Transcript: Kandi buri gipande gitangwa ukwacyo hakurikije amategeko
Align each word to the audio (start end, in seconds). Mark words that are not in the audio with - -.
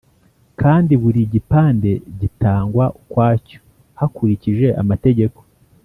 Kandi 0.61 0.93
buri 1.01 1.21
gipande 1.33 1.91
gitangwa 2.21 2.85
ukwacyo 2.99 3.57
hakurikije 3.99 4.67
amategeko 4.81 5.39